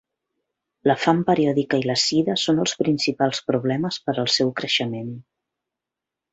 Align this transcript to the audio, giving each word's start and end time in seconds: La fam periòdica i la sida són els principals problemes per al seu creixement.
La 0.91 0.95
fam 1.01 1.19
periòdica 1.27 1.81
i 1.83 1.85
la 1.89 1.97
sida 2.05 2.37
són 2.45 2.63
els 2.65 2.75
principals 2.81 3.45
problemes 3.53 4.03
per 4.09 4.17
al 4.25 4.35
seu 4.39 4.53
creixement. 4.63 5.17